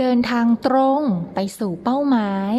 [0.00, 1.02] เดินทางตรง
[1.34, 2.52] ไปสู่เป้าหมาย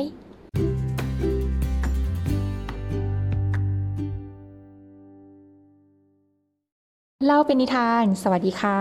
[7.25, 8.79] เล่าเป็นนิทาน สวัสดีค่ะ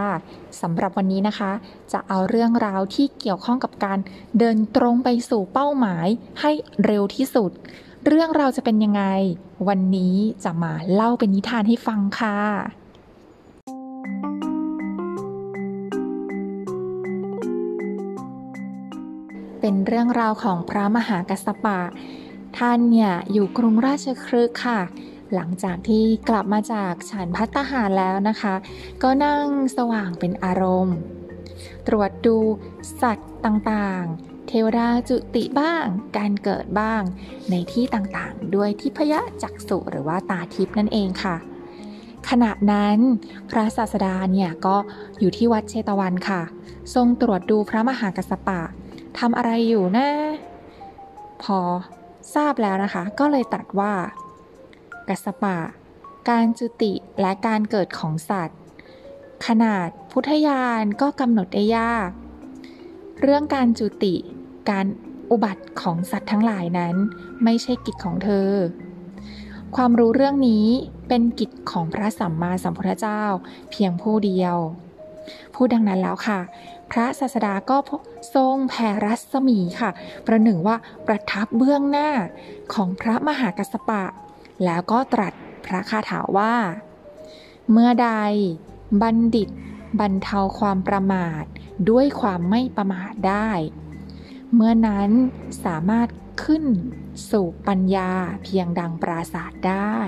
[0.60, 1.52] สำหรับวันนี้นะคะ
[1.92, 3.98] จะเอาเรื่องราวที่เกี่ยวข้องกับการ
[4.38, 6.06] เดินตรงไปสู่เป้าหมาย
[6.40, 6.50] ให้
[6.84, 7.50] เร็วที่สุด
[8.06, 9.04] เรื่องราวจะเป็นยังไง
[9.68, 12.81] วันนี้จะมาเล่าเป็นนิทานให้ฟังค่ะ
[19.64, 21.80] เป็นเรื่องราวของพระมหากัสสปะ
[22.58, 24.80] ท่านเนี่ยอยู่กรุงราชคฤห์ค่ะ
[25.34, 28.54] หลังจากที่กลับมาจากฉันพัตตาหารแล้วนะคะ
[29.02, 30.96] ก็นั่งสว่างเป็นอารมณ์
[31.86, 32.38] ตรวจดู
[33.02, 35.84] สัตว์ต่างๆ เทวดาจุติบ้าง
[36.16, 37.02] การเกิดบ้าง
[37.50, 41.36] ในที่ต่างๆ ด้วยทิพยจักษุหรือว่าตาทิพนั่นเองค่ะ
[42.28, 42.98] ขณะนั้น
[43.50, 44.76] พระศาสดาเนี่ยก็
[45.20, 46.42] อยู่ที่วัดเชตวันค่ะ
[46.94, 48.60] ทรงตรวจดูพระมหากัสสปะ
[49.18, 50.08] ทำอะไรอยู่นะ
[51.42, 51.60] พอ
[52.34, 53.92] ทราบแล้วนะคะ ก็เลยตรัสว่า
[55.08, 55.58] กัสสปะ
[56.28, 58.58] การจุติและการเกิดของสัตว์
[59.46, 62.08] ขนาดพุทธญาณก็กำหนดได้ยาก
[63.20, 64.14] เรื่องการจุติ
[64.70, 64.86] การ
[65.30, 66.94] อุบัติของสัตว์ทั้งหลายนั้น
[67.44, 68.50] ไม่ใช่กิจของเธอ
[69.76, 70.66] ความรู้เรื่องนี้
[71.08, 73.22] เป็นกิจของพระสัมมาสัมพุทธเจ้า
[73.70, 74.56] เพียงผู้เดียว
[75.54, 76.40] พูดดังนั้นแล้วค่ะ
[76.90, 77.76] พระศาสดาก็
[78.34, 79.90] ทรงแผ่รัศมีค่ะ
[80.26, 82.10] ประหนึ่งว่าประทับเบื้องหน้า
[82.74, 84.04] ของพระมหากัสสปะ
[84.64, 85.32] แล้วก็ตรัส
[85.64, 86.54] พระคาถาว่า
[87.70, 88.10] เมื่อใด
[89.02, 89.48] บัณฑิต
[90.00, 91.44] บรรเทาความประมาท
[91.90, 93.50] ด้วยความไม่ประมาทได้
[94.54, 95.10] เมื่อนั้น
[95.64, 96.08] สามารถ
[96.44, 96.64] ขึ้น
[97.30, 98.10] สู่ปัญญา
[98.42, 99.98] เพียงดังปราศาสตร์ได้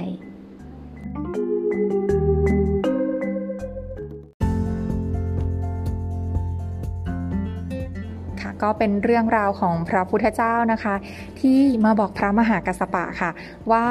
[8.62, 10.94] ก็เป็นเรื่องราวของพระพุทธเจ้านะคะ
[11.41, 13.30] ที่มาบอกพระมหากัสสปะค่ะ
[13.70, 13.84] ว่า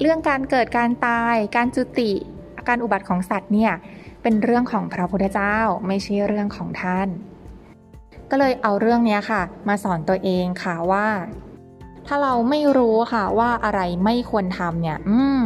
[0.00, 2.12] เรื่องการเกิดการตาย การจุติ
[2.68, 3.72] การอุบัติของสัตว์เนี่ย
[4.22, 5.56] เป็นเรื่องของพระพุทธเจ้า
[5.86, 7.08] ไม่ใช่เรื่องของท่าน
[8.30, 11.06] ก็เลยเอาเรื่องนี้ค่ะ มาสอนตัวเองค่ะว่า
[12.06, 15.44] ถ้าเราไม่รู้ค่ะว่าอะไรไม่ควรทำเนี่ย อืม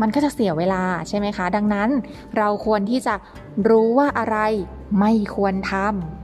[0.00, 1.88] มันก็จะเสียเวลาใช่ไหมคะ ดังนั้น
[2.38, 3.14] เราควรที่จะ
[3.68, 4.38] รู้ว่าอะไร
[5.00, 6.21] ไม่ควรทำ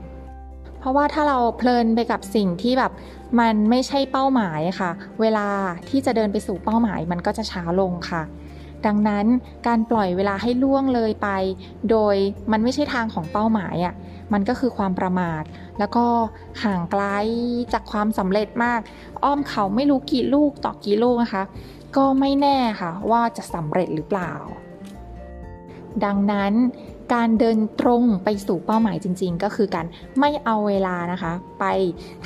[0.79, 2.91] เพราะว่าถ้าเราเพลินไปกับสิ่งที่แบบ
[3.39, 4.91] มันไม่ใช่เป้าหมายค่ะ
[5.21, 5.47] เวลา
[5.89, 8.23] ที่จะเดินไปสู่เป้าหมายมันก็จะช้าลงค่ะ
[8.85, 9.25] ดังนั้น
[9.67, 11.29] การปล่อยเวลาให้ล่วงเลยไป
[11.89, 12.15] โดย
[12.51, 13.93] มันไม่ใช่ทางของเป้าหมายอะ่ะ
[14.33, 15.43] มันก็คือความประมาท
[15.79, 16.05] แล้วก็
[16.63, 17.03] ห่างไกล
[17.73, 18.79] จากความสำเร็จมาก
[19.23, 21.43] อ้อมเขาไม่รู้กี่ลูกต่อกี่ลูกนะคะ
[21.97, 24.33] ก็ไม่แน่ค่ะว่าจะสำเร็จหรือเปล่า
[26.05, 26.53] ดังนั้น
[27.13, 29.85] การเดินตรงไปสู่เป้าหมายจริง ๆ ก็คือการ
[30.19, 31.65] ไม่เอาเวลานะคะ ไป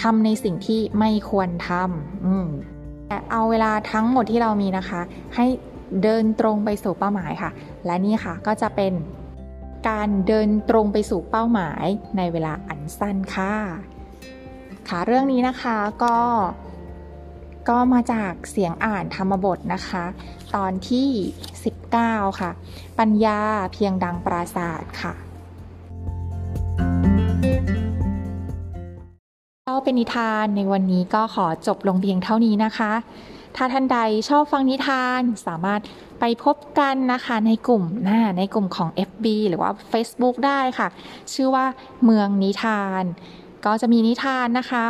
[0.01, 2.47] ทำในสิ่งที่ไม่ควรทำอืม
[3.07, 5.01] แต่เอาเวลาทั้งหมดที่เรามีนะคะ
[5.35, 5.45] ให้
[6.03, 7.51] เดินตรงไปสู่เป้าหมายค่ะ
[7.85, 8.93] และนี่ค่ะก็จะเป็น
[9.89, 11.85] การเดินตรงไปสู่เป้าหมาย
[12.17, 13.53] ในเวลาอันสั้นค่ะ
[14.89, 16.17] ค่ะเรื่องนี้นะคะก็
[17.69, 20.05] ก็มาจากเสียงอ่านธรรมบทนะคะ
[20.55, 21.09] ตอนที่
[21.73, 22.51] 19 ค่ะ
[22.99, 23.39] ปัญญา
[23.73, 25.13] เพียงดังปราศาสตร์ค่ะ
[29.65, 32.91] เล่าเป็นนิทานในวันนี้ก็ขอจบลงเพียงเท่านี้นะคะ
[33.55, 33.99] ถ้าท่านใด
[34.29, 35.81] ชอบฟังนิทานสามารถ
[36.19, 40.87] ไปพบกันนะคะในกลุ่มหน้าในกลุ่มของ FB หรือว่า Facebook ได้ค่ะ
[41.33, 41.65] ชื่อว่า
[42.03, 43.03] เมืองนิทาน
[43.65, 44.81] ก็จะมีนิทานนะคะ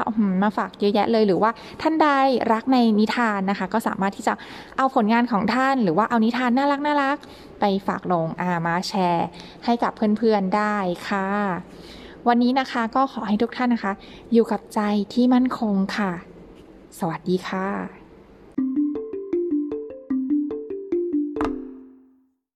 [0.43, 1.51] มาฝากเยอะแยะเลยหรือว่า
[1.81, 2.07] ท่านใด
[2.53, 4.33] รักในนิทานนะคะ ก็สามารถที่จะ
[4.77, 7.17] เอาผลงานของท่าน หรือว่าเอานิทานน่ารักน่ารัก
[7.59, 9.27] ไปฝากลงอามาแชร์
[9.65, 10.75] ให้กับเพื่อนๆได้
[11.07, 11.27] ค่ะ
[12.27, 13.93] วันนี้นะคะก็ขอให้ทุกท่านนะคะ
[14.33, 14.79] อยู่กับใจ
[15.13, 16.11] ที่มั่นคงค่ะ
[16.99, 18.02] สวัสดีค่ะ